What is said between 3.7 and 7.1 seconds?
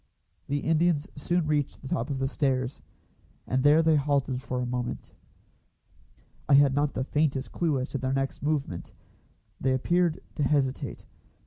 they halted for a moment. I had not the